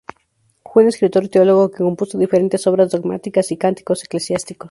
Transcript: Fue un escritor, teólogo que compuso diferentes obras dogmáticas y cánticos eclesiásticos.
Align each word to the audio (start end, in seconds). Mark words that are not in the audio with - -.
Fue 0.63 0.81
un 0.81 0.89
escritor, 0.89 1.27
teólogo 1.27 1.69
que 1.69 1.83
compuso 1.83 2.17
diferentes 2.17 2.65
obras 2.65 2.89
dogmáticas 2.89 3.51
y 3.51 3.57
cánticos 3.57 4.03
eclesiásticos. 4.03 4.59